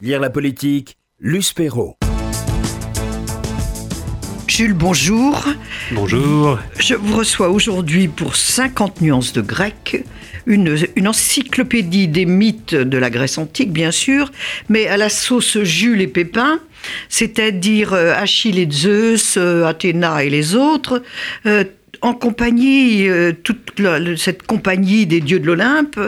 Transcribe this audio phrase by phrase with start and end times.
[0.00, 1.96] Lire la politique, Luce Perrault.
[4.46, 5.44] Jules, bonjour.
[5.90, 6.56] Bonjour.
[6.78, 10.04] Je vous reçois aujourd'hui pour 50 nuances de grec,
[10.46, 14.30] une, une, encyclopédie des mythes de la Grèce antique, bien sûr,
[14.68, 16.60] mais à la sauce Jules et Pépin,
[17.08, 21.02] c'est-à-dire euh, Achille et Zeus, euh, Athéna et les autres,
[21.46, 21.64] euh,
[22.00, 23.58] en compagnie, euh, toute
[24.16, 25.98] cette compagnie des dieux de l'Olympe,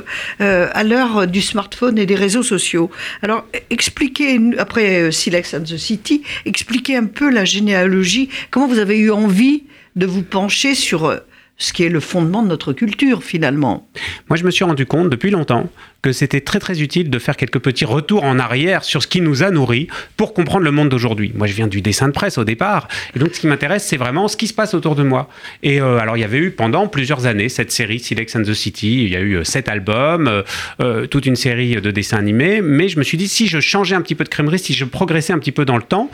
[0.40, 2.90] euh, à l'heure du smartphone et des réseaux sociaux.
[3.22, 8.78] Alors, expliquez, après euh, Silex and the City, expliquez un peu la généalogie, comment vous
[8.78, 9.64] avez eu envie
[9.96, 11.20] de vous pencher sur
[11.60, 13.86] ce qui est le fondement de notre culture finalement.
[14.28, 15.70] Moi, je me suis rendu compte depuis longtemps
[16.02, 19.20] que c'était très très utile de faire quelques petits retours en arrière sur ce qui
[19.20, 19.86] nous a nourris
[20.16, 21.32] pour comprendre le monde d'aujourd'hui.
[21.36, 23.98] Moi, je viens du dessin de presse au départ, et donc ce qui m'intéresse, c'est
[23.98, 25.28] vraiment ce qui se passe autour de moi.
[25.62, 28.54] Et euh, alors, il y avait eu pendant plusieurs années cette série Silex and the
[28.54, 30.42] City, il y a eu sept albums, euh,
[30.80, 33.94] euh, toute une série de dessins animés, mais je me suis dit, si je changeais
[33.94, 36.10] un petit peu de crèmerie, si je progressais un petit peu dans le temps,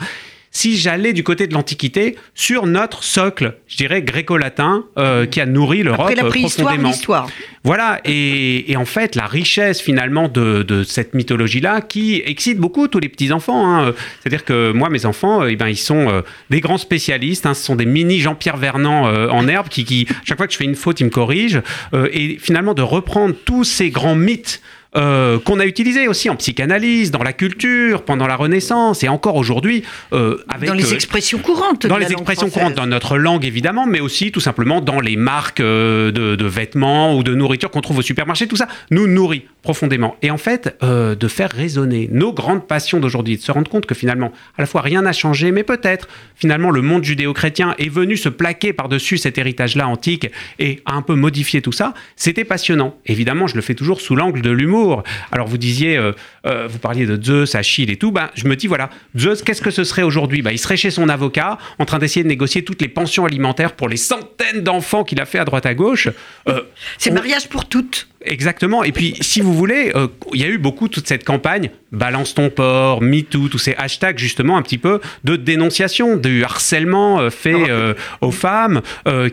[0.57, 5.45] si j'allais du côté de l'Antiquité sur notre socle, je dirais gréco-latin, euh, qui a
[5.45, 6.89] nourri l'Europe la profondément.
[6.89, 7.29] L'histoire.
[7.63, 12.87] Voilà, et, et, en fait, la richesse finalement de, de cette mythologie-là qui excite beaucoup
[12.87, 13.67] tous les petits-enfants.
[13.71, 13.93] Hein.
[14.19, 17.53] C'est-à-dire que moi, mes enfants, eh ben, ils sont euh, des grands spécialistes, hein.
[17.53, 20.57] ce sont des mini Jean-Pierre Vernant euh, en herbe qui, qui, chaque fois que je
[20.57, 21.61] fais une faute, ils me corrigent.
[21.93, 24.59] et finalement, de reprendre tous ces grands mythes
[24.95, 29.35] euh, qu'on a utilisé aussi en psychanalyse, dans la culture, pendant la Renaissance et encore
[29.35, 29.83] aujourd'hui.
[30.13, 31.85] Euh, avec, dans les expressions courantes.
[31.85, 35.59] Dans les expressions courantes, dans notre langue évidemment, mais aussi tout simplement dans les marques
[35.59, 38.47] euh, de, de, vêtements ou de nourriture qu'on trouve au supermarché.
[38.47, 40.15] Tout ça nous nourrit profondément.
[40.21, 43.85] Et en fait, euh, de faire résonner nos grandes passions d'aujourd'hui, de se rendre compte
[43.85, 47.89] que finalement, à la fois rien n'a changé, mais peut-être finalement le monde judéo-chrétien est
[47.89, 52.45] venu se plaquer par-dessus cet héritage-là antique et a un peu modifié tout ça, c'était
[52.45, 52.95] passionnant.
[53.05, 56.11] Évidemment, je le fais toujours sous l'angle de l'humour alors vous disiez, euh,
[56.45, 59.61] euh, vous parliez de Zeus, Achille et tout, bah, je me dis voilà, Zeus, qu'est-ce
[59.61, 60.41] que ce serait aujourd'hui?
[60.41, 63.73] Bah, Il serait chez son avocat en train d'essayer de négocier toutes les pensions alimentaires
[63.73, 66.09] pour les centaines d'enfants qu'il a fait à droite à gauche.
[66.47, 66.61] Euh,
[66.97, 67.15] C'est on...
[67.15, 68.07] mariage pour toutes.
[68.21, 68.83] Exactement.
[68.83, 72.33] Et puis, si vous voulez, euh, il y a eu beaucoup toute cette campagne balance
[72.33, 77.29] ton porc, MeToo, tous ces hashtags justement un petit peu de dénonciation du harcèlement euh,
[77.29, 78.81] fait euh, aux femmes,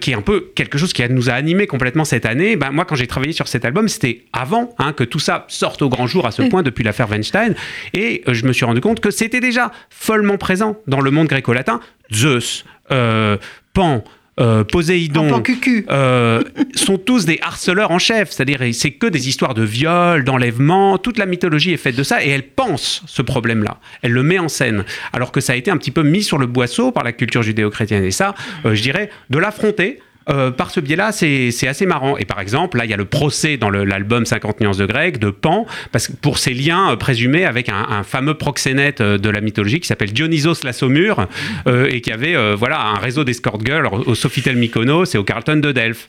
[0.00, 2.56] qui est un peu quelque chose qui nous a animé complètement cette année.
[2.56, 5.83] Ben, moi, quand j'ai travaillé sur cet album, c'était avant hein, que tout ça sorte
[5.83, 7.55] au grand jour à ce point depuis l'affaire Weinstein,
[7.93, 11.81] et je me suis rendu compte que c'était déjà follement présent dans le monde gréco-latin.
[12.12, 14.05] Zeus, Pan,
[14.41, 15.43] euh, Poséidon
[15.91, 16.43] euh,
[16.75, 21.19] sont tous des harceleurs en chef, c'est-à-dire c'est que des histoires de viol, d'enlèvement, toute
[21.19, 24.49] la mythologie est faite de ça et elle pense ce problème-là, elle le met en
[24.49, 27.12] scène, alors que ça a été un petit peu mis sur le boisseau par la
[27.12, 28.05] culture judéo-chrétienne.
[28.05, 28.34] Et ça,
[28.65, 30.00] euh, je dirais, de l'affronter
[30.31, 32.17] euh, par ce biais-là, c'est assez marrant.
[32.17, 35.19] Et par exemple, là, il y a le procès dans l'album 50 nuances de grec
[35.19, 39.29] de Pan, parce que pour ses liens euh, présumés avec un, fameux proxénète euh, de
[39.29, 41.29] la mythologie qui s'appelle Dionysos la Saumure,
[41.67, 45.57] et qui avait voilà, un réseau d'escort girls au, au Sofitel Mykonos et au Carlton
[45.57, 46.09] de Delphes.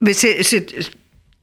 [0.00, 0.12] Mais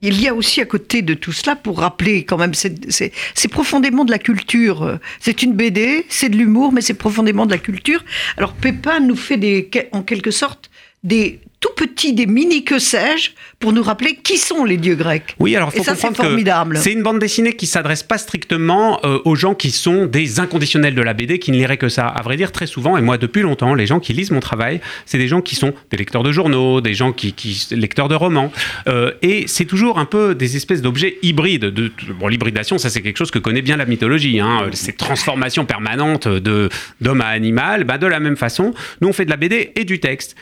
[0.02, 4.06] il y a aussi à côté de tout cela, pour rappeler quand même, c'est profondément
[4.06, 5.00] de la culture.
[5.20, 8.04] C'est une BD, c'est de l'humour, mais c'est profondément de la culture.
[8.38, 10.70] Alors Pépin nous fait en quelque sorte
[11.04, 15.36] des tout petits, des mini que sais-je, pour nous rappeler qui sont les dieux grecs.
[15.40, 19.20] Oui, alors faut ça, comprendre que c'est une bande dessinée qui s'adresse pas strictement euh,
[19.26, 22.08] aux gens qui sont des inconditionnels de la BD, qui ne liraient que ça.
[22.08, 24.82] À vrai dire, très souvent, et moi depuis longtemps, les gens qui lisent mon travail,
[25.06, 28.16] c'est des gens qui sont des lecteurs de journaux, des gens qui, qui lecteurs de
[28.16, 28.52] romans,
[28.88, 31.66] euh, et c'est toujours un peu des espèces d'objets hybrides.
[31.66, 35.66] De, bon, l'hybridation, ça c'est quelque chose que connaît bien la mythologie, hein, ces transformations
[35.66, 36.70] permanentes de
[37.02, 37.84] d'homme à animal.
[37.84, 40.36] Bah, de la même façon, nous on fait de la BD et du texte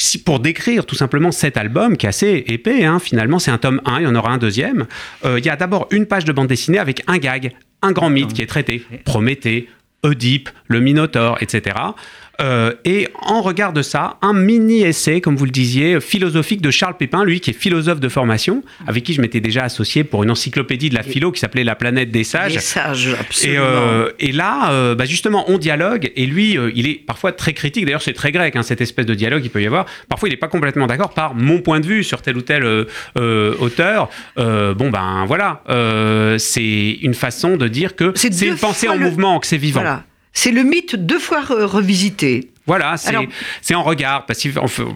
[0.00, 3.58] si pour décrire tout simplement cet album qui est assez épais, hein, finalement c'est un
[3.58, 4.86] tome 1, il y en aura un deuxième,
[5.24, 7.52] euh, il y a d'abord une page de bande dessinée avec un gag,
[7.82, 9.68] un grand mythe qui est traité, Prométhée,
[10.02, 11.76] Oedipe, le Minotaure, etc.
[12.40, 16.96] Euh, et en regard de ça, un mini-essai, comme vous le disiez, philosophique de Charles
[16.96, 20.30] Pépin, lui qui est philosophe de formation, avec qui je m'étais déjà associé pour une
[20.30, 22.54] encyclopédie de la philo qui s'appelait La planète des sages.
[22.54, 23.54] Les sages, absolument.
[23.54, 27.52] Et, euh, et là, euh, bah justement, on dialogue, et lui, il est parfois très
[27.52, 29.86] critique, d'ailleurs c'est très grec, hein, cette espèce de dialogue qu'il peut y avoir.
[30.08, 32.64] Parfois, il n'est pas complètement d'accord par mon point de vue sur tel ou tel
[33.16, 34.08] auteur.
[34.36, 35.62] bon, ben voilà,
[36.38, 39.80] c'est une façon de dire que c'est une pensée en mouvement, que c'est vivant.
[39.80, 40.04] Voilà.
[40.32, 42.50] C'est le mythe deux fois revisité.
[42.66, 44.48] Voilà, c'est en regard, parce que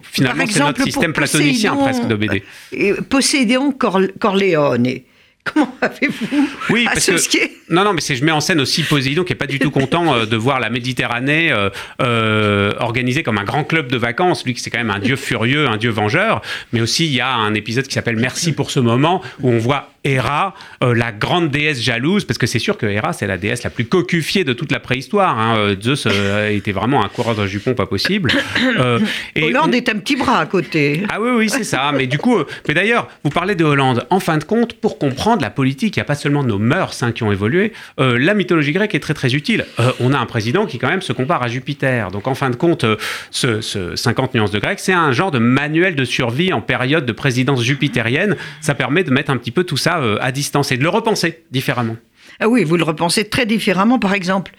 [0.03, 2.45] finalement c'est notre système platonicien presque de BD.
[2.75, 5.01] Euh, Poséidon Corleone,
[5.45, 9.33] Comment avez-vous oui, associé Non, non, mais c'est je mets en scène aussi Poséidon qui
[9.33, 13.45] est pas du tout content euh, de voir la Méditerranée euh, euh, organisée comme un
[13.45, 14.45] grand club de vacances.
[14.45, 16.41] Lui, qui c'est quand même un dieu furieux, un dieu vengeur.
[16.73, 19.59] Mais aussi, il y a un épisode qui s'appelle Merci pour ce moment où on
[19.59, 23.63] voit euh, la grande déesse jalouse, parce que c'est sûr que Héra, c'est la déesse
[23.63, 25.39] la plus cocufiée de toute la préhistoire.
[25.39, 25.75] Hein.
[25.83, 28.31] Zeus euh, était vraiment un coureur de jupons pas possible.
[28.79, 28.99] Euh,
[29.35, 31.03] et Hollande on- est un petit bras à côté.
[31.09, 31.91] ah oui, oui, c'est ça.
[31.93, 32.37] Mais du coup,
[32.69, 34.07] mais d'ailleurs, vous parlez de Hollande.
[34.11, 37.03] En fin de compte, pour comprendre la politique, il n'y a pas seulement nos mœurs
[37.03, 37.64] hein, qui ont évolué.
[38.01, 39.67] Euh, la mythologie grecque est très très utile.
[39.81, 42.11] Euh, on a un président qui quand même se compare à Jupiter.
[42.11, 42.97] Donc en fin de compte, euh,
[43.31, 47.07] ce, ce 50 nuances de grec, c'est un genre de manuel de survie en période
[47.07, 48.37] de présidence jupitérienne.
[48.61, 51.45] Ça permet de mettre un petit peu tout ça à distance et de le repenser
[51.51, 51.97] différemment.
[52.41, 53.99] Ah oui, vous le repensez très différemment.
[53.99, 54.53] Par exemple,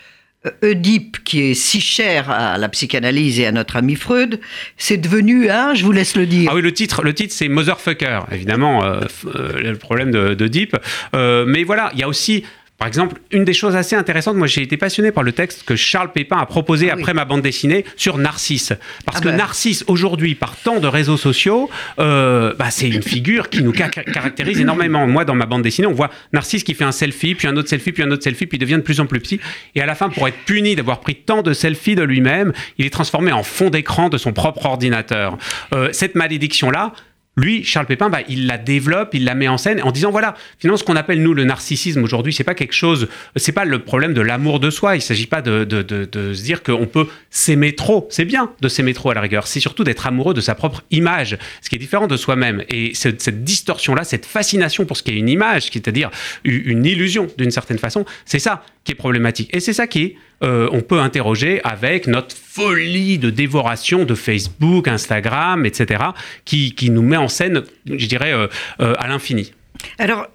[0.61, 4.39] Oedipe, qui est si cher à la psychanalyse et à notre ami Freud,
[4.77, 6.49] c'est devenu un, je vous laisse le dire.
[6.51, 10.49] Ah oui, le titre, le titre c'est Motherfucker, évidemment, euh, le problème de, de.
[11.15, 12.45] Euh, mais voilà, il y a aussi.
[12.77, 15.77] Par exemple, une des choses assez intéressantes, moi j'ai été passionné par le texte que
[15.77, 17.01] Charles Pépin a proposé Ah oui.
[17.01, 18.73] après ma bande dessinée sur Narcisse.
[19.05, 19.35] Parce Ah que bah.
[19.37, 21.69] Narcisse, aujourd'hui, par tant de réseaux sociaux,
[21.99, 25.07] euh, bah, c'est une figure qui nous ca- caractérise énormément.
[25.07, 27.69] Moi, dans ma bande dessinée, on voit Narcisse qui fait un selfie, puis un autre
[27.69, 29.39] selfie, puis un autre selfie, puis il devient de plus en plus petit.
[29.73, 32.85] Et à la fin, pour être puni d'avoir pris tant de selfies de lui-même, il
[32.85, 35.37] est transformé en fond d'écran de son propre ordinateur.
[35.73, 36.91] Euh, cette malédiction-là,
[37.37, 40.35] lui, Charles Pépin, bah, il la développe, il la met en scène en disant voilà,
[40.59, 43.79] finalement, ce qu'on appelle nous le narcissisme aujourd'hui, c'est pas quelque chose, c'est pas le
[43.79, 44.95] problème de l'amour de soi.
[44.95, 48.07] Il s'agit pas de, de, de, de se dire qu'on peut s'aimer trop.
[48.09, 49.47] C'est bien de s'aimer trop à la rigueur.
[49.47, 52.63] C'est surtout d'être amoureux de sa propre image, ce qui est différent de soi-même.
[52.69, 56.11] Et cette, cette distorsion-là, cette fascination pour ce qui est une image, c'est-à-dire
[56.43, 59.49] une illusion d'une certaine façon, c'est ça qui est problématique.
[59.53, 64.87] Et c'est ça qui, euh, on peut interroger avec notre folie de dévoration de Facebook,
[64.87, 66.03] Instagram, etc.,
[66.45, 68.47] qui, qui nous met en scène, je dirais, euh,
[68.79, 69.53] euh, à l'infini.
[69.97, 70.27] Alors,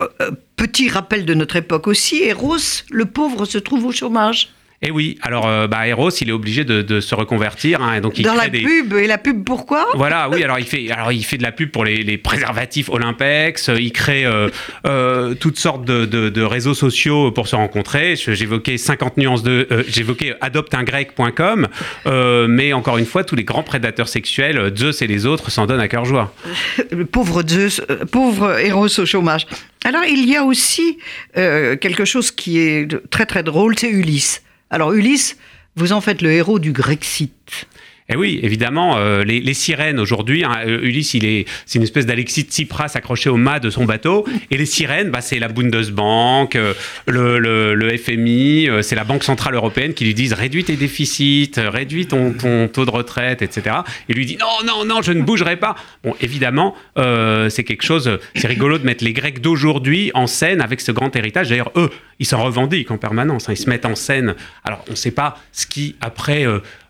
[0.56, 2.56] petit rappel de notre époque aussi, Eros,
[2.90, 4.50] le pauvre, se trouve au chômage.
[4.82, 8.00] Et oui, alors euh, bah, Eros, il est obligé de, de se reconvertir, hein, et
[8.00, 8.60] donc il Dans la des...
[8.62, 9.86] pub, et la pub pourquoi?
[9.94, 12.88] Voilà, oui, alors il fait, alors il fait de la pub pour les, les préservatifs
[12.88, 14.48] Olympex, euh, il crée euh,
[14.86, 18.14] euh, toutes sortes de, de- de réseaux sociaux pour se rencontrer.
[18.16, 21.68] J'évoquais 50 nuances de, euh, j'évoquais adopteungrec.com,
[22.06, 25.66] euh, mais encore une fois, tous les grands prédateurs sexuels, Zeus et les autres, s'en
[25.66, 26.32] donnent à cœur joie.
[26.90, 29.46] Le pauvre Zeus, euh, pauvre Eros au chômage.
[29.84, 30.96] Alors, il y a aussi
[31.36, 34.42] euh, quelque chose qui est très très drôle, c'est Ulysse.
[34.70, 35.36] Alors, Ulysse,
[35.74, 37.66] vous en faites le héros du Grexit.
[38.10, 42.90] Et oui, évidemment, euh, les, sirènes aujourd'hui, hein, euh, Ulysse, c'est une espèce d'Alexis Tsipras
[42.94, 44.26] accroché au mât de son bateau.
[44.50, 46.74] Et les sirènes, bah, c'est la Bundesbank, euh,
[47.06, 52.32] le, FMI, c'est la Banque Centrale Européenne qui lui disent réduis tes déficits, réduis ton,
[52.72, 53.76] taux de retraite, etc.
[54.08, 55.76] Et lui dit non, non, non, je ne bougerai pas.
[56.02, 60.80] Bon, évidemment, c'est quelque chose, c'est rigolo de mettre les Grecs d'aujourd'hui en scène avec
[60.80, 61.50] ce grand héritage.
[61.50, 64.34] D'ailleurs, eux, ils s'en revendiquent en permanence, hein, ils se mettent en scène.
[64.64, 66.44] Alors, on ne sait pas ce qui, après,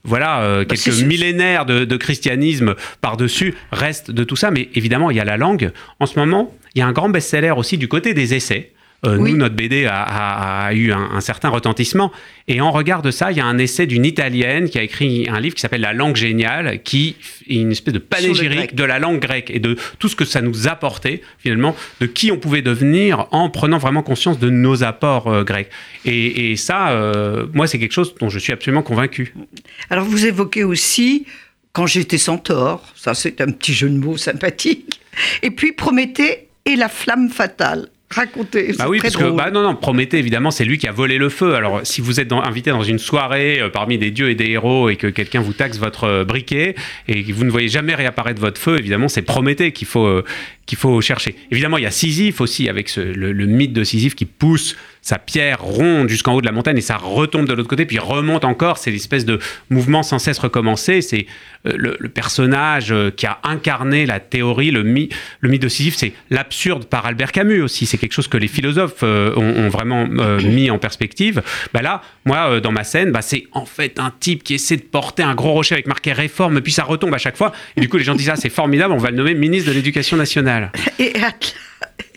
[0.05, 4.51] voilà, euh, Bah, quelques millénaires de, de christianisme par-dessus reste de tout ça.
[4.51, 5.73] Mais évidemment, il y a la langue.
[5.99, 8.73] En ce moment, il y a un grand best-seller aussi du côté des essais.
[9.07, 9.33] Euh, Oui.
[9.33, 12.13] Nous, notre BD a, a- a eu un, un certain retentissement.
[12.49, 15.27] Et en regard de ça, il y a un essai d'une Italienne qui a écrit
[15.31, 17.17] un livre qui s'appelle La langue géniale, qui
[17.49, 20.43] est une espèce de panégyrique de la langue grecque et de tout ce que ça
[20.43, 25.29] nous apportait, finalement, de qui on pouvait devenir en prenant vraiment conscience de nos apports
[25.29, 25.71] euh, grecs.
[26.05, 29.35] Et, et ça, euh, moi, c'est quelque chose dont je suis absolument convaincu.
[29.89, 31.25] Alors, vous évoquez aussi
[31.73, 35.01] quand j'étais centaure, ça c'est un petit jeu de mots sympathique.
[35.43, 37.89] Et puis Prométhée et la flamme fatale.
[38.13, 40.89] Racontez, c'est Bah oui, très parce que bah non, non, Prométhée, évidemment, c'est lui qui
[40.89, 41.55] a volé le feu.
[41.55, 44.51] Alors, si vous êtes dans- invité dans une soirée euh, parmi des dieux et des
[44.51, 46.75] héros et que quelqu'un vous taxe votre euh, briquet
[47.07, 50.25] et que vous ne voyez jamais réapparaître votre feu, évidemment, c'est Prométhée qu'il faut, euh,
[50.71, 51.35] qu'il faut chercher.
[51.51, 55.61] Évidemment, il y a Sisyphe aussi, avec le, mythe de Sisyphe qui pousse sa pierre
[55.61, 58.79] ronde jusqu'en haut de la montagne et ça retombe de l'autre côté, puis remonte encore.
[58.79, 61.01] C'est l'espèce de mouvement sans cesse recommencé.
[61.01, 61.27] C'est
[61.67, 65.13] euh, le, personnage euh, qui a incarné la théorie, le, mythe
[65.43, 67.87] de Sisyphe, c'est l'absurde par Albert Camus aussi.
[67.87, 71.43] C'est quelque chose que les philosophes euh, ont, vraiment mis en perspective.
[71.75, 74.83] Bah là, moi, dans ma scène, bah, c'est en fait un type qui essaie de
[74.83, 77.51] porter un gros rocher avec marqué réforme, puis ça retombe à chaque fois.
[77.77, 79.75] Et du coup, les gens disent ah, c'est formidable, on va le nommer ministre de
[79.75, 80.60] l'Éducation nationale.
[80.99, 81.55] Et Atlas-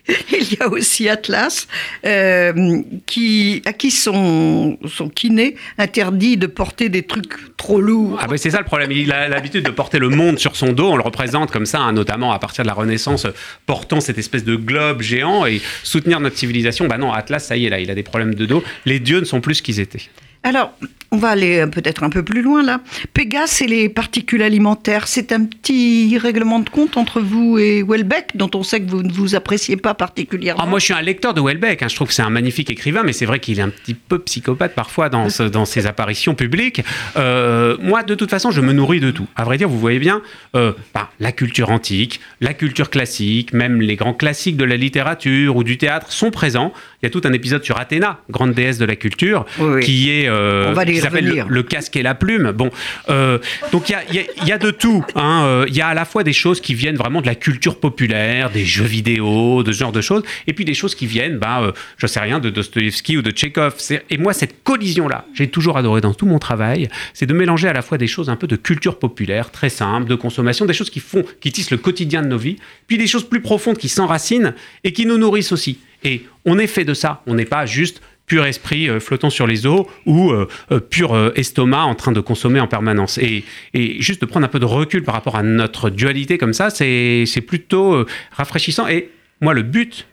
[0.31, 1.67] il y a aussi Atlas,
[2.05, 8.19] euh, qui, à qui son, son kiné interdit de porter des trucs trop lourds.
[8.21, 8.91] Ah bah c'est ça le problème.
[8.91, 10.89] Il a l'habitude de porter le monde sur son dos.
[10.91, 13.27] On le représente comme ça, hein, notamment à partir de la Renaissance,
[13.65, 16.87] portant cette espèce de globe géant et soutenir notre civilisation.
[16.87, 18.61] Bah non, Atlas, ça y est, là, il a des problèmes de dos.
[18.85, 20.01] Les dieux ne sont plus ce qu'ils étaient.
[20.43, 20.73] Alors,
[21.11, 22.81] on va aller euh, peut-être un peu plus loin là.
[23.13, 28.35] Pégase et les particules alimentaires, c'est un petit règlement de compte entre vous et Welbeck,
[28.35, 30.63] dont on sait que vous ne vous appréciez pas particulièrement.
[30.65, 31.83] Ah, moi, je suis un lecteur de Welbeck.
[31.83, 31.87] hein.
[31.87, 34.19] Je trouve que c'est un magnifique écrivain, mais c'est vrai qu'il est un petit peu
[34.19, 36.81] psychopathe parfois dans, ce- dans ses apparitions publiques.
[37.15, 39.27] Euh, moi, de toute façon, je me nourris de tout.
[39.35, 40.21] À vrai dire, vous voyez bien,
[40.55, 45.55] euh, bah, la culture antique, la culture classique, même les grands classiques de la littérature
[45.55, 46.73] ou du théâtre sont présents.
[47.01, 49.83] Il y a tout un épisode sur Athéna, grande déesse de la culture, Oui, oui.
[49.83, 50.27] qui est
[50.69, 52.51] On va qui s'appelle le, casque et la plume.
[52.51, 52.69] Bon,
[53.09, 53.39] euh,
[53.71, 55.03] donc il y a, y y de tout.
[55.15, 55.43] hein.
[55.45, 57.79] Euh, Il y a à la fois des choses qui viennent vraiment de la culture
[57.79, 61.37] populaire, des jeux vidéo, de ce genre de choses, et puis des choses qui viennent,
[61.37, 63.75] ben, euh, je sais rien, de Dostoïevski ou de Tchekhov.
[64.09, 67.73] Et moi, cette collision-là, j'ai toujours adoré dans tout mon travail, c'est de mélanger à
[67.73, 70.89] la fois des choses un peu de culture populaire, très simple, de consommation, des choses
[70.89, 73.89] qui font, qui tissent le quotidien de nos vies, puis des choses plus profondes qui
[73.89, 75.79] s'enracinent et qui nous nourrissent aussi.
[76.03, 77.21] Et on est fait de ça.
[77.27, 81.31] On n'est pas juste pur esprit euh, flottant sur les eaux ou euh, euh, pur
[81.35, 83.17] estomac en train de consommer en permanence.
[83.17, 86.53] Et, et juste de prendre un peu de recul par rapport à notre dualité comme
[86.53, 88.87] ça, c'est plutôt rafraîchissant.
[88.87, 89.09] Et
[89.41, 90.07] moi, le but,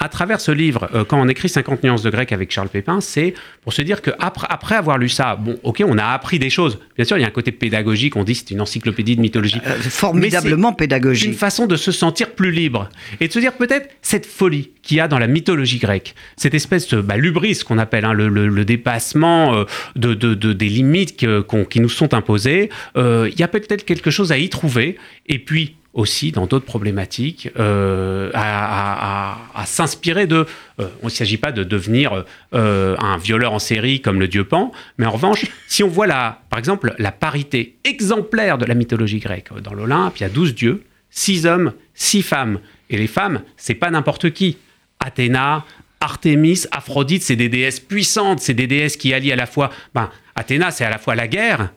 [0.00, 3.00] à travers ce livre, euh, quand on écrit 50 nuances de grec avec Charles Pépin,
[3.00, 3.32] c'est
[3.62, 6.78] pour se dire qu'après après avoir lu ça, bon, ok, on a appris des choses.
[6.96, 9.60] Bien sûr, il y a un côté pédagogique, on dit c'est une encyclopédie de mythologie.
[9.66, 11.34] Euh, formidablement une pédagogique.
[11.38, 12.88] façon de se sentir plus libre
[13.20, 16.54] et de se dire peut-être cette folie qu'il y a dans la mythologie grecque, cette
[16.54, 19.64] espèce de bah, lubris qu'on appelle, hein, le, le- le dépassement euh,
[19.96, 23.84] de, de- de- des limites que- qui nous sont imposées, euh, il y a peut-être
[23.84, 30.46] quelque chose à y trouver et puis aussi dans d'autres problématiques euh, à, s'inspirer de.
[30.80, 34.44] euh, il ne s'agit pas de devenir euh, un violeur en série comme le dieu
[34.44, 38.74] Pan, mais en revanche, si on voit la, par exemple la parité exemplaire de la
[38.74, 42.58] mythologie grecque, dans l'Olympe, il y a 12 dieux, 6 hommes, 6 femmes.
[42.90, 44.58] Et les femmes, c'est pas n'importe qui.
[45.00, 45.64] Athéna,
[46.00, 49.70] Artémis, Aphrodite, c'est des déesses puissantes, c'est des déesses qui allient à la fois.
[49.94, 51.70] Ben, Athéna, c'est à la fois la guerre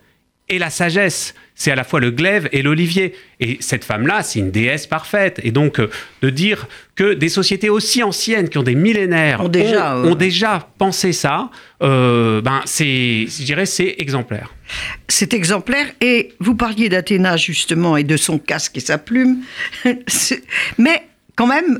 [0.49, 1.33] et la sagesse.
[1.55, 3.15] C'est à la fois le glaive et l'olivier.
[3.39, 5.39] Et cette femme-là, c'est une déesse parfaite.
[5.43, 5.89] Et donc, euh,
[6.21, 10.11] de dire que des sociétés aussi anciennes, qui ont des millénaires, Ont déjà, ont, euh,
[10.11, 11.49] ont déjà pensé ça,
[11.81, 14.53] euh, ben, c'est, je dirais, c'est exemplaire.
[15.07, 15.87] C'est exemplaire.
[15.99, 19.37] Et vous parliez d'Athéna, justement, et de son casque et sa plume.
[20.77, 21.79] Mais quand même,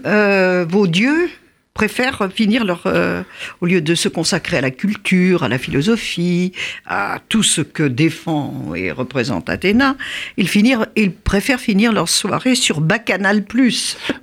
[0.67, 1.29] vos dieux
[1.77, 2.81] préfèrent finir leur...
[2.87, 3.21] euh,
[3.61, 6.51] au lieu de se consacrer à la culture, à la philosophie,
[6.87, 9.95] à tout ce que défend et représente Athéna,
[10.37, 13.45] ils, finir, ils préfèrent finir leur soirée sur Bacchanal+.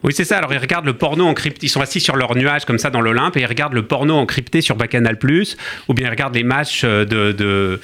[0.02, 0.38] Oui, c'est ça.
[0.38, 1.66] Alors, ils regardent le porno encrypté.
[1.66, 4.16] Ils sont assis sur leur nuage, comme ça, dans l'Olympe, et ils regardent le porno
[4.16, 5.16] encrypté sur Bacchanal+,
[5.88, 7.80] ou bien ils regardent les matchs euh, de,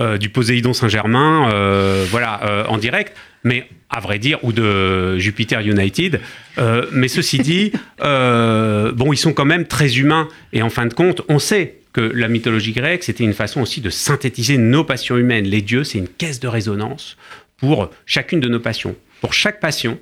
[0.00, 3.16] euh, du Poséidon Saint-Germain, euh, voilà, euh, en direct.
[3.44, 6.20] Mais, à vrai dire, ou de Jupiter United.
[6.58, 7.72] Euh, mais ceci dit,
[8.02, 10.28] euh, bon, ils sont quand même très humains.
[10.52, 13.80] Et en fin de compte, on sait que la mythologie grecque, c'était une façon aussi
[13.80, 15.44] de synthétiser nos passions humaines.
[15.44, 17.16] Les dieux, c'est une caisse de résonance
[17.56, 18.96] pour chacune de nos passions.
[19.20, 19.98] Pour chaque passion,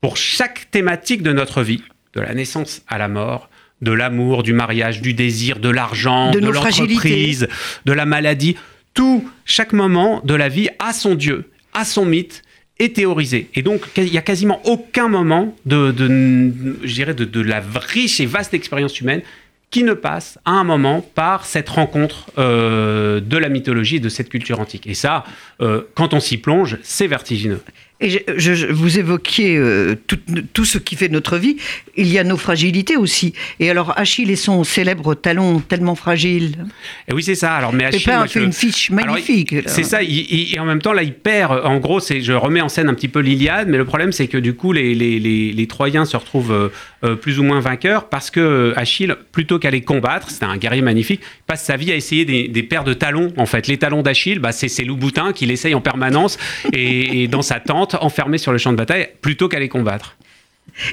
[0.00, 1.82] pour chaque thématique de notre vie,
[2.14, 3.50] de la naissance à la mort,
[3.82, 7.48] de l'amour, du mariage, du désir, de l'argent, De de, nos l'entreprise,
[7.84, 8.56] de la maladie,
[8.94, 12.42] tout, chaque moment de la vie a son Dieu, a son mythe,
[12.78, 13.48] est théorisé.
[13.54, 18.26] Et donc, il n'y a quasiment aucun moment de, de, de, de la riche et
[18.26, 19.22] vaste expérience humaine
[19.70, 24.08] qui ne passe à un moment par cette rencontre euh, de la mythologie et de
[24.08, 24.86] cette culture antique.
[24.86, 25.24] Et ça,
[25.60, 27.60] euh, quand on s'y plonge, c'est vertigineux.
[28.00, 30.18] Et je, je- je- vous évoquiez euh, tout,
[30.52, 31.56] tout ce qui fait notre vie.
[31.96, 33.32] Il y a nos fragilités aussi.
[33.58, 36.64] Et alors, Achille et son célèbre talon tellement fragile.
[37.08, 37.54] Et oui, c'est ça.
[37.54, 39.54] Alors, mais Achille, Pépin moi, a fait je- une fiche magnifique.
[39.66, 41.60] C'est ça, il- il- et en même temps, là, il perd.
[41.64, 44.28] En gros, c'est, je remets en scène un petit peu l'Iliade, mais le problème, c'est
[44.28, 46.68] que du coup, les, les, les, les Troyens se retrouvent euh,
[47.02, 50.56] euh, plus ou moins vainqueurs parce que euh, Achille, plutôt qu'à les combattre, c'était un
[50.56, 53.32] guerrier magnifique, passe sa vie à essayer des, des paires de talons.
[53.36, 56.38] En fait, les talons d'Achille, bah, c'est ces loups-boutins qu'il essaye en permanence
[56.72, 60.16] et, et dans sa tente, enfermé sur le champ de bataille, plutôt qu'à les combattre.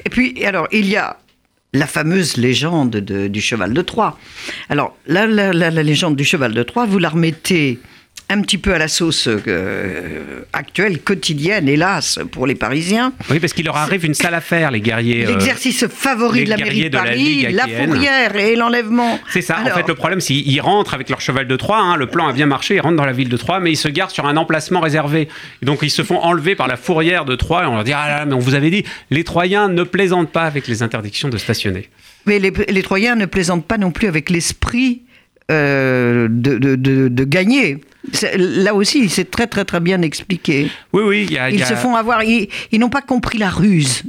[0.04, 1.18] Et puis, alors, il y a
[1.72, 4.18] la fameuse légende de- du cheval de Troie.
[4.68, 7.78] Alors, la- la légende du cheval de Troie, vous la remettez
[8.28, 13.12] un petit peu à la sauce euh, actuelle, quotidienne, hélas, pour les Parisiens.
[13.30, 15.24] Oui, parce qu'il leur arrive une sale affaire, les guerriers.
[15.26, 19.20] euh, L'exercice favori de la mairie de Paris, la fourrière et l'enlèvement.
[19.30, 19.54] C'est ça.
[19.58, 21.78] Alors, En fait, le problème, c'est qu'ils rentrent avec leur cheval de Troie.
[21.78, 22.74] hein, le plan a bien marché.
[22.74, 25.28] Ils rentrent dans la ville de Troie, mais ils se garent sur un emplacement réservé.
[25.62, 27.62] Et donc, ils se font enlever par la fourrière de Troie.
[27.62, 29.84] Et on leur dit Ah là là, mais on vous avait dit, les Troyens ne
[29.84, 31.88] plaisantent pas avec les interdictions de stationner.
[32.26, 35.02] Mais les, les Troyens ne plaisantent pas non plus avec l'esprit
[35.52, 37.78] euh, de, de- de- de gagner.
[38.36, 40.70] Là aussi, c'est très très très bien expliqué.
[40.92, 41.50] Oui, oui, il y a.
[41.50, 44.02] il Ils y a- se font avoir, ils, ils n'ont pas compris la ruse.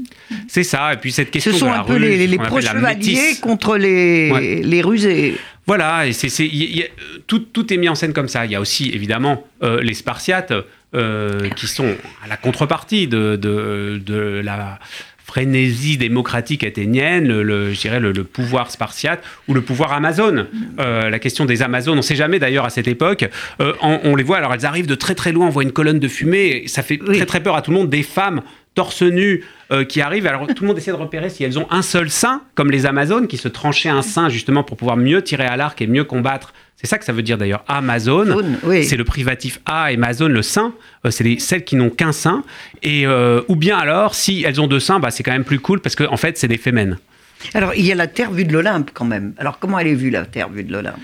[0.47, 2.37] C'est ça, et puis cette question Ce sont de la un peu ruse, les, les
[2.37, 4.61] pro-chevaliers contre les, Ouais.
[4.63, 5.35] les rusés.
[5.65, 6.87] Voilà, et c'est, a-
[7.27, 8.45] tout, tout est mis en scène comme ça.
[8.45, 10.53] Il y a aussi évidemment euh, les Spartiates
[10.95, 14.79] euh, qui sont à la contrepartie de, de, de la
[15.27, 20.47] frénésie démocratique athénienne, le, le- je dirais le, le pouvoir spartiate ou le pouvoir amazone.
[20.79, 23.29] Euh, la question des Amazones, on ne sait jamais d'ailleurs à cette époque.
[23.61, 25.73] Euh, on, on les voit, alors elles arrivent de très très loin, on voit une
[25.73, 27.17] colonne de fumée, et ça fait Oui.
[27.17, 28.41] très très peur à tout le monde, des femmes
[28.73, 30.27] torse nu euh, qui arrivent.
[30.27, 32.85] Alors tout le monde essaie de repérer si elles ont un seul sein, comme les
[32.85, 36.03] Amazones qui se tranchaient un sein justement pour pouvoir mieux tirer à l'arc et mieux
[36.03, 36.53] combattre.
[36.79, 38.27] C'est ça que ça veut dire d'ailleurs, Amazone.
[38.27, 38.83] Zone, oui.
[38.85, 40.73] C'est le privatif A et Amazon, le sein.
[41.05, 42.43] Euh, c'est les, celles qui n'ont qu'un sein.
[42.83, 45.59] Et, euh, ou bien alors, si elles ont deux seins, bah, c'est quand même plus
[45.59, 46.97] cool parce qu'en en fait, c'est des fémènes.
[47.55, 49.33] Alors, il y a la Terre vue de l'Olympe quand même.
[49.39, 50.97] Alors, comment elle est vue, la Terre vue de l'Olympe?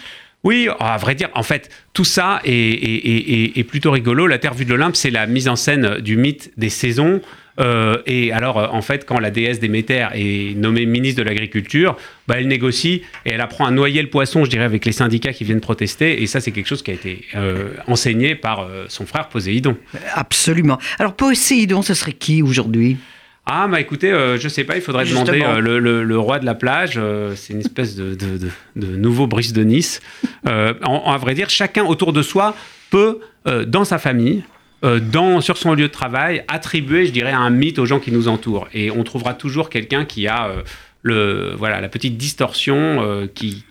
[0.44, 4.28] Oui, à vrai dire, en fait, tout ça est, est- est- est- est plutôt rigolo.
[4.28, 7.22] La Terre vue de l'Olympe, c'est la mise en scène du mythe des saisons.
[7.60, 11.96] Euh, et alors, euh, en fait, quand la déesse Déméter est nommée ministre de l'Agriculture,
[12.28, 15.34] bah, elle négocie et elle apprend à noyer le poisson, je dirais, avec les syndicats
[15.34, 16.24] qui viennent protester.
[16.24, 19.78] Et ça, c'est quelque chose qui a été euh, enseigné par son frère Poséidon.
[20.16, 20.80] Absolument.
[20.98, 22.98] Alors, Poséidon, ce serait qui aujourd'hui?
[23.46, 26.40] Ah, bah écoutez, euh, je sais pas, il faudrait demander euh, le, le- le roi
[26.40, 26.94] de la plage.
[26.96, 30.02] euh, c'est une espèce de, de- de- de nouveau Brice de Nice.
[30.48, 32.56] En, en- à vrai dire, chacun autour de soi
[32.90, 33.20] peut,
[33.68, 34.44] dans sa famille,
[34.84, 38.12] euh, dans, sur son lieu de travail, attribuer, je dirais, un mythe aux gens qui
[38.12, 38.68] nous entourent.
[38.74, 40.62] Et on trouvera toujours quelqu'un qui a euh,
[41.04, 43.64] le, voilà, la petite distorsion, euh, qui,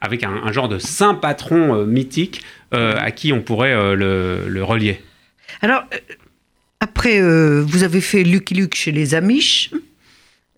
[0.00, 2.42] avec un, genre de saint patron mythique
[2.72, 5.00] à qui on pourrait le, relier.
[5.60, 5.82] Alors,
[6.80, 7.20] après,
[7.60, 9.70] vous avez fait Lucky Luke chez les Amish,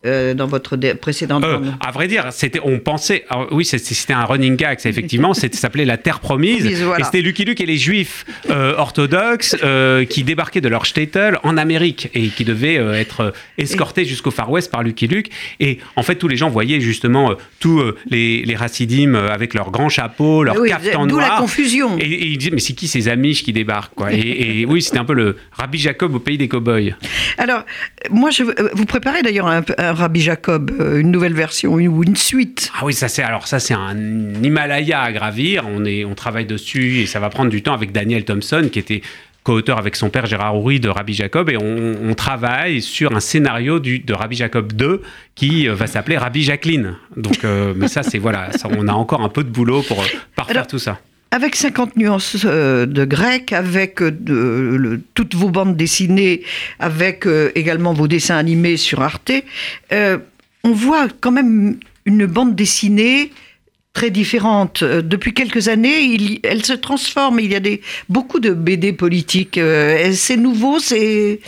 [0.04, 4.24] euh, dans votre précédente Euh, à vrai dire, c'était, on pensait, alors oui, c'était un
[4.24, 7.00] running gag, ça, effectivement, c'était- ça s'appelait la Terre promise, voilà.
[7.00, 11.38] et c'était Lucky Luke et les Juifs euh, orthodoxes euh, qui débarquaient de leur shtetl
[11.42, 15.30] en Amérique et qui devaient être escortés jusqu'au Far West par Lucky Luke.
[15.60, 19.70] Et en fait, tous les gens voyaient justement tous les, les Hassidim euh, avec leurs
[19.70, 21.40] grands chapeaux, leurs Oui, caftans D'où la noirs.
[21.40, 21.98] confusion.
[21.98, 24.12] Et, et ils disaient, mais c'est qui ces Amish qui débarquent quoi?
[24.12, 26.92] Et, et oui, c'était un peu le Rabbi Jacob au pays des cow-boys.
[27.38, 27.64] Alors,
[28.10, 28.42] moi, je,
[28.74, 32.70] vous préparez d'ailleurs un, un Rabbi Jacob, euh, une nouvelle version une- ou une suite.
[32.78, 33.96] Ah oui, ça c'est alors ça c'est un
[34.42, 35.64] Himalaya à gravir.
[35.68, 38.78] On est on travaille dessus et ça va prendre du temps avec Daniel Thompson qui
[38.78, 39.02] était
[39.44, 43.18] co-auteur avec son père Gérard Houry de Rabbi Jacob et on, on travaille sur un
[43.20, 45.02] scénario du, de Rabbi Jacob 2
[45.34, 46.94] qui euh, va s'appeler Rabbi Jacqueline.
[47.16, 49.96] Donc euh, mais ça c'est voilà, ça, on a encore un peu de boulot pour
[50.36, 51.00] parfaire Alors- tout ça.
[51.34, 56.42] Avec 50 nuances euh, de grec, avec euh, toutes vos bandes dessinées,
[56.78, 59.32] avec euh, également vos dessins animés sur Arte,
[59.90, 63.32] on voit quand même une bande dessinée
[63.94, 64.84] très différente.
[64.84, 67.40] Depuis quelques années, elle se transforme.
[67.40, 67.60] Il y a
[68.10, 69.58] beaucoup de BD politiques.
[70.12, 71.40] C'est nouveau, c'est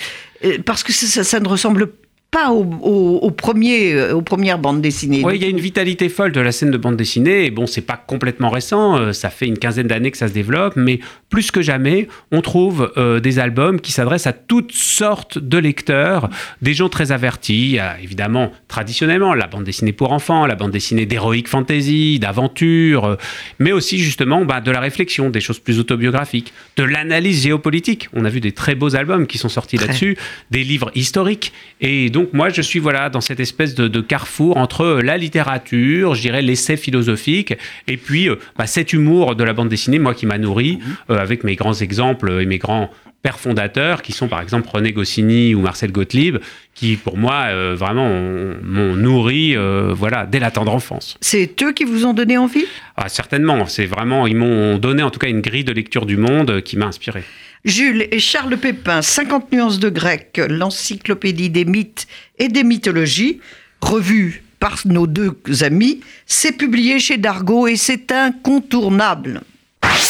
[0.64, 1.90] parce que ça, ça- ne ressemble
[2.34, 5.22] pas au, au- au premier, euh, aux premières bandes dessinées.
[5.24, 7.44] Oui, il y a une vitalité folle de la scène de bande dessinée.
[7.46, 10.32] Et bon, c'est pas complètement récent, euh, ça fait une quinzaine d'années que ça se
[10.32, 10.98] développe, mais
[11.30, 16.28] plus que jamais, on trouve euh, des albums qui s'adressent à toutes sortes de lecteurs,
[16.60, 17.78] des gens très avertis.
[18.02, 23.16] Évidemment, traditionnellement, la bande dessinée pour enfants, la bande dessinée d'heroic fantasy, d'aventure,
[23.60, 28.08] mais aussi justement bah, de la réflexion, des choses plus autobiographiques, de l'analyse géopolitique.
[28.12, 30.16] On a vu des très beaux albums qui sont sortis là-dessus,
[30.50, 31.52] des livres historiques.
[31.80, 36.14] Et donc, moi, je suis voilà dans cette espèce de, de carrefour entre la littérature,
[36.14, 37.54] je dirais l'essai philosophique,
[37.88, 40.78] et puis euh, bah, cet humour de la bande dessinée, moi qui m'a nourri
[41.10, 42.90] euh, avec mes grands exemples et mes grands
[43.22, 46.36] pères fondateurs, qui sont par exemple René Goscinny ou Marcel Gottlieb,
[46.74, 51.16] qui pour moi euh, vraiment ont- m'ont nourri, euh, voilà, dès la tendre enfance.
[51.22, 52.66] C'est eux qui vous ont donné envie?
[52.96, 56.18] Ah, certainement, c'est vraiment, ils m'ont donné en tout cas une grille de lecture du
[56.18, 57.24] monde euh, qui m'a inspiré.
[57.64, 62.06] Jules et Charles Pépin, 50 nuances de grec, l'encyclopédie des mythes
[62.38, 63.40] et des mythologies,
[63.80, 69.40] revue par nos deux amis, c'est publié chez Dargaud et c'est incontournable.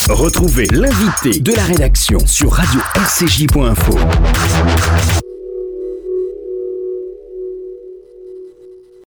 [0.09, 3.99] Retrouvez l'invité de la rédaction sur radio-rcj.info.